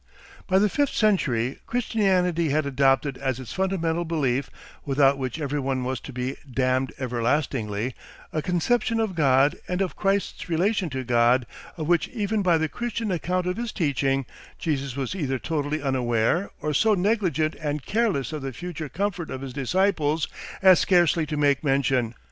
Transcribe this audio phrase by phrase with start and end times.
[0.49, 4.49] By the fifth century Christianity had adopted as its fundamental belief,
[4.83, 7.93] without which everyone was to be "damned everlastingly,"
[8.33, 11.45] a conception of God and of Christ's relation to God,
[11.77, 14.25] of which even by the Christian account of his teaching,
[14.57, 19.41] Jesus was either totally unaware or so negligent and careless of the future comfort of
[19.41, 20.27] his disciples
[20.63, 22.15] as scarcely to make mention.